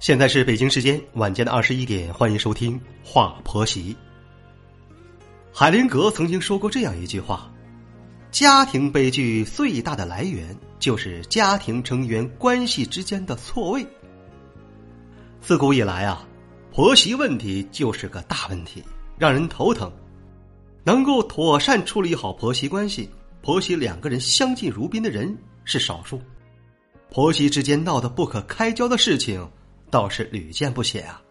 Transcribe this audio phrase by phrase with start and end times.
[0.00, 3.92] 现在是北京时间晚间的二十一点，欢迎收听《话婆媳》。
[5.52, 7.52] 海灵格曾经说过这样一句话
[8.30, 13.84] ：“家庭悲剧最大的来源就是家庭成员关系之间的错位。”
[15.42, 16.24] 自古以来啊，
[16.70, 18.80] 婆媳问题就是个大问题，
[19.18, 19.92] 让人头疼。
[20.84, 23.10] 能够妥善处理好婆媳关系，
[23.42, 26.22] 婆媳两个人相敬如宾的人是少数。
[27.10, 29.44] 婆媳之间闹得不可开交的事情。
[29.90, 31.22] 倒是屡见不鲜啊！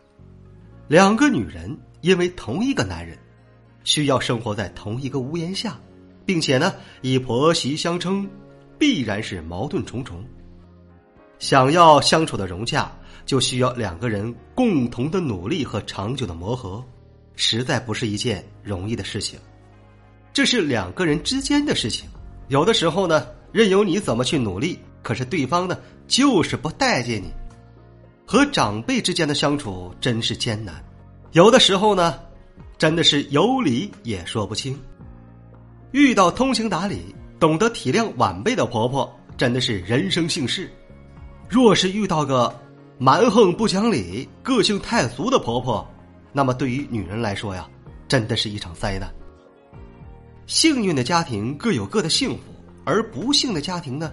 [0.87, 3.17] 两个女人因为同一个男人，
[3.83, 5.79] 需要生活在同一个屋檐下，
[6.25, 8.29] 并且呢以婆媳相称，
[8.79, 10.23] 必然是矛盾重重。
[11.39, 12.91] 想要相处的融洽，
[13.25, 16.83] 就需要两个人共同的努力和长久的磨合，
[17.35, 19.39] 实在不是一件容易的事情。
[20.33, 22.09] 这是两个人之间的事情，
[22.47, 27.31] 有的时候呢，任由你怎么去努力，可是对方呢就是不待见你。
[28.29, 30.75] 和长辈之间的相处真是艰难，
[31.31, 32.19] 有的时候呢，
[32.77, 34.77] 真的是有理也说不清。
[35.91, 40.67] 遇到通情达理、懂得体谅晚辈的婆婆，真的是人生幸事；
[41.47, 42.53] 若是遇到个
[42.97, 45.87] 蛮横不讲理、个性太俗的婆婆，
[46.33, 47.65] 那么对于女人来说呀，
[48.09, 49.09] 真的是一场灾难。
[50.47, 52.41] 幸运的家庭各有各的幸福，
[52.83, 54.11] 而不幸的家庭呢，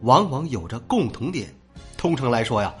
[0.00, 1.54] 往往有着共同点。
[1.98, 2.74] 通常来说呀。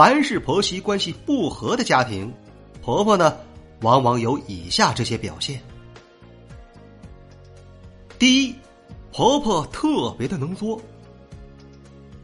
[0.00, 2.32] 凡是婆媳关系不和的家庭，
[2.80, 3.36] 婆婆呢，
[3.82, 5.60] 往往有以下这些表现：
[8.18, 8.54] 第一，
[9.12, 10.80] 婆婆特别的能作，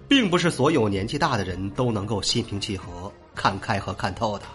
[0.09, 4.47] 并不是所有年纪大的人都能够心平气和、看开和看透的。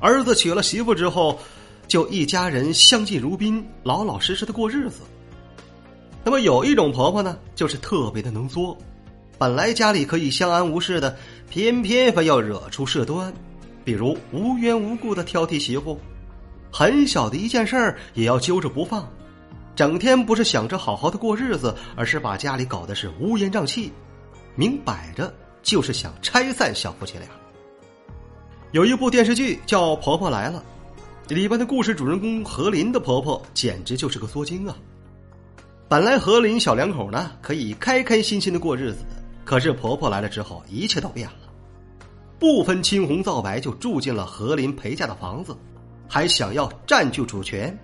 [0.00, 1.38] 儿子娶了媳妇之后，
[1.86, 5.02] 就一家人相敬如宾、老老实实的过日子。
[6.24, 8.74] 那么有一种婆婆呢，就是特别的能作。
[9.36, 11.16] 本来家里可以相安无事的，
[11.50, 13.32] 偏偏非要惹出事端，
[13.84, 15.98] 比如无缘无故的挑剔媳妇，
[16.70, 19.08] 很小的一件事儿也要揪着不放，
[19.74, 23.90] 整天不是想着好好的过日子，而是把家里搞得是乌烟瘴气，
[24.54, 25.32] 明摆着
[25.62, 27.26] 就是想拆散小夫妻俩。
[28.72, 30.62] 有一部电视剧叫《婆婆来了》，
[31.34, 34.76] 里边的故事主人公何林的婆婆简直就是个缩精啊！
[35.88, 38.98] 本来何林小两口呢可以开开心心的过日子。
[39.48, 41.48] 可是婆婆来了之后，一切都变了，
[42.38, 45.56] 不分青红皂白就住进了何林陪嫁的房子，
[46.06, 47.74] 还想要占据主权，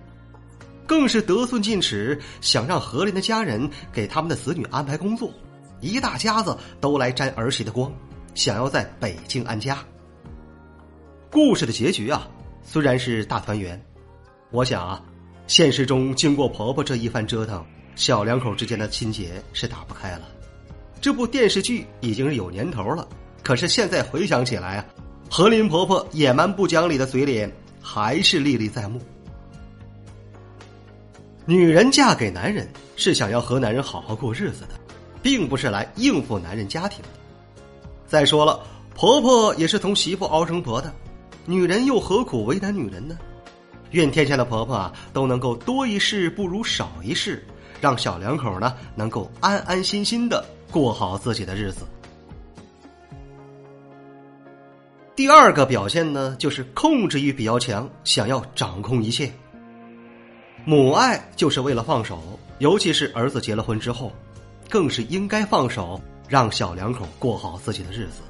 [0.85, 5.31] 更是得寸进尺，想让何林的家人给他们的子女安排工作，
[5.81, 7.91] 一大家子都来沾儿媳的光，
[8.35, 9.79] 想要在北京安家。
[11.31, 12.27] 故事的结局啊，
[12.61, 13.83] 虽然是大团圆，
[14.51, 15.03] 我想啊，
[15.47, 17.65] 现实中经过婆婆这一番折腾，
[17.95, 20.27] 小两口之间的心结是打不开了。
[21.05, 23.07] 这部电视剧已经是有年头了，
[23.43, 24.85] 可是现在回想起来啊，
[25.29, 28.99] 何林婆婆野蛮不讲理的嘴脸还是历历在目。
[31.45, 34.69] 女人嫁给男人是想要和男人好好过日子的，
[35.21, 37.09] 并不是来应付男人家庭的。
[38.07, 38.59] 再说了，
[38.95, 40.91] 婆婆也是从媳妇熬成婆的，
[41.45, 43.15] 女人又何苦为难女人呢？
[43.91, 47.45] 愿天下的婆婆啊都能够多一事不如少一事，
[47.79, 50.43] 让小两口呢能够安安心心的。
[50.75, 51.85] 过好自己的日子。
[55.15, 59.31] 第二个表现呢，就是控制欲比较强，想要掌控一切。
[60.65, 62.21] 母爱就是为了放手，
[62.57, 64.11] 尤其是儿子结了婚之后，
[64.69, 65.97] 更是应该放手，
[66.27, 68.23] 让小两口过好自己的日子。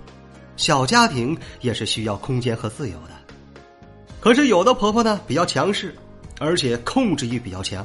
[0.55, 3.15] 小家庭也是需要空间和自由的。
[4.21, 5.95] 可是有的婆婆呢比较强势，
[6.39, 7.83] 而且控制欲比较强，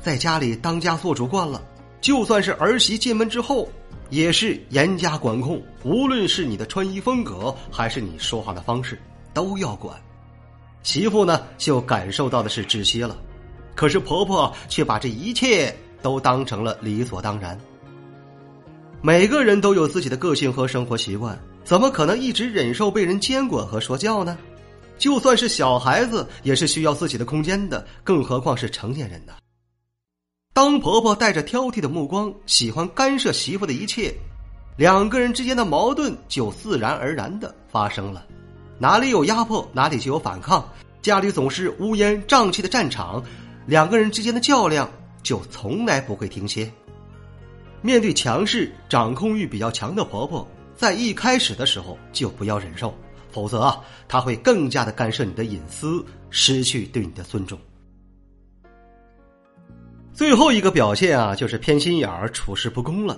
[0.00, 1.60] 在家里当家做主惯了，
[2.00, 3.68] 就算是儿媳进门之后。
[4.10, 8.98] 也是严加管控，无论是你的穿衣风格，还是你说话的方式，
[9.34, 9.96] 都要管。
[10.82, 13.16] 媳妇呢，就感受到的是窒息了，
[13.74, 17.58] 可是婆婆却把这一切都当成了理所当然。
[19.02, 24.38] 每个人都有自己的个性和生活习惯，怎么可能一直忍受被人监管和说教呢？
[24.96, 29.34] 就算是小孩子，也是需要自己的空间的，更何况是成年人呢？
[30.58, 34.12] 当婆婆带着挑剔的目光，喜欢干涉媳妇的一切，
[34.76, 38.26] 两个人之间的矛盾就自然而然的发生了。
[38.76, 40.68] 哪里有压迫，哪里就有反抗。
[41.00, 43.22] 家里总是乌烟瘴气的战场，
[43.66, 44.90] 两个人之间的较量
[45.22, 46.68] 就从来不会停歇。
[47.80, 50.44] 面对强势、掌控欲比较强的婆婆，
[50.76, 52.92] 在一开始的时候就不要忍受，
[53.30, 53.78] 否则啊，
[54.08, 57.56] 她会更加的干涉你的隐私，失去对你的尊重。
[60.18, 63.16] 最后一个表现啊，就是偏心眼儿、处事不公了。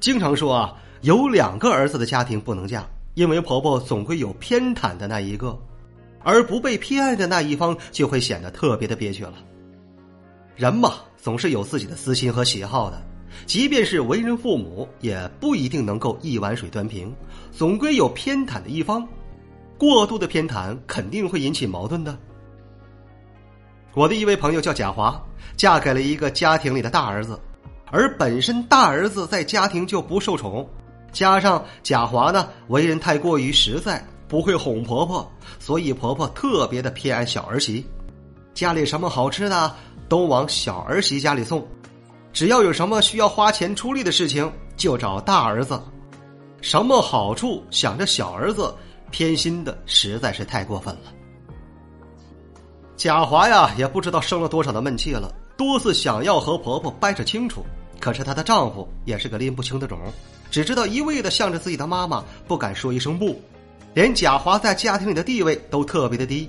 [0.00, 2.82] 经常说啊，有两个儿子的家庭不能嫁，
[3.12, 5.54] 因为婆婆总会有偏袒的那一个，
[6.22, 9.34] 而不被偏爱的那一方就会显得特别的憋屈了。
[10.56, 13.02] 人嘛，总是有自己的私心和喜好的，
[13.44, 17.14] 即便是为人父母，也不一定能够一碗水端平，
[17.52, 19.06] 总归有偏袒的一方。
[19.76, 22.18] 过度的偏袒肯定会引起矛盾的。
[23.94, 25.22] 我的一位朋友叫贾华，
[25.56, 27.38] 嫁给了一个家庭里的大儿子，
[27.92, 30.68] 而本身大儿子在家庭就不受宠，
[31.12, 35.30] 加上贾华呢为人太过于实在，不会哄婆婆，
[35.60, 37.86] 所以婆婆特别的偏爱小儿媳，
[38.52, 39.72] 家里什么好吃的
[40.08, 41.64] 都往小儿媳家里送，
[42.32, 45.80] 只要有什么需要花钱出力的事情就找大儿子，
[46.60, 48.74] 什么好处想着小儿子，
[49.12, 51.12] 偏心的实在是太过分了。
[52.96, 57.64] 贾华呀，也不知道生了多少的闷气了，多次想要和婆婆掰扯清楚，
[57.98, 59.98] 可是她的丈夫也是个拎不清的种，
[60.50, 63.40] 只知道一味的向着自己的妈妈，不敢说一声不，
[63.94, 66.48] 连贾华在家庭里的地位都特别的低，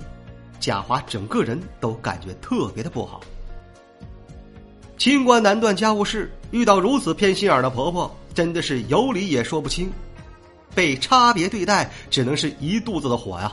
[0.60, 3.20] 贾华整个人都感觉特别的不好。
[4.96, 9.90] 清官难断家务事，遇到如此偏心眼的婆婆，真的是有理也说不清，
[10.74, 13.52] 被差别对待，只能是一肚子的火呀。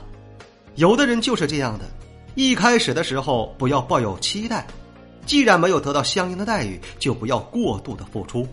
[0.75, 1.85] 有的人就是这样的。
[2.35, 4.65] 一开始的时候不要抱有期待，
[5.25, 8.47] 既然没有得到相应的待遇，就不要过度的付出，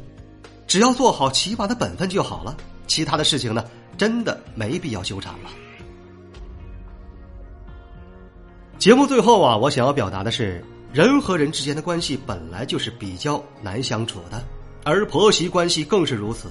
[0.66, 2.56] 只要做好起码的本分就好了。
[2.86, 3.64] 其他的事情呢，
[3.96, 5.50] 真的没必要纠缠了。
[8.78, 14.42] 节目最后啊，我想要表达的是，人和人之间的关系本来就是比较难相处的，
[14.84, 16.50] 而婆媳关系更是如此。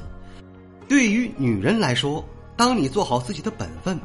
[0.88, 2.24] 对于女人来说，
[2.56, 4.00] 当你做好自己的本分。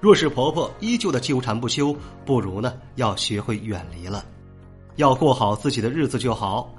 [0.00, 1.94] 若是婆婆依旧的纠缠不休，
[2.24, 4.24] 不如呢要学会远离了，
[4.96, 6.72] 要过好自己的日子就好。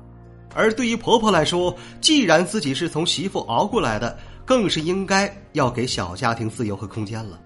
[0.54, 7.40] 而对于婆婆来说，既然自己是从媳妇熬过来的，更是应该要给小家庭自由和空间了，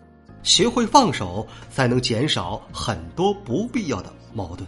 [0.43, 4.67] 学会放手，才能减少很多不必要的矛盾。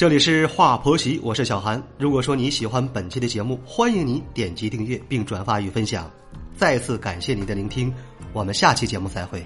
[0.00, 1.82] 这里是话婆媳，我是小韩。
[1.98, 6.10] 如果说你喜欢本期的节目，欢迎你点击订阅并转发与分享。
[6.56, 7.92] 再次感谢您的聆听，
[8.32, 9.44] 我们下期节目再会。